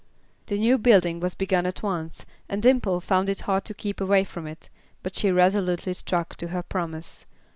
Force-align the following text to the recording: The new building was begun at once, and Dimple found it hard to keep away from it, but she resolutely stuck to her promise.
The 0.47 0.57
new 0.57 0.79
building 0.79 1.19
was 1.19 1.35
begun 1.35 1.67
at 1.67 1.83
once, 1.83 2.25
and 2.49 2.59
Dimple 2.59 3.01
found 3.01 3.29
it 3.29 3.41
hard 3.41 3.65
to 3.65 3.75
keep 3.75 4.01
away 4.01 4.23
from 4.23 4.47
it, 4.47 4.67
but 5.03 5.13
she 5.15 5.29
resolutely 5.31 5.93
stuck 5.93 6.35
to 6.37 6.47
her 6.47 6.63
promise. 6.63 7.27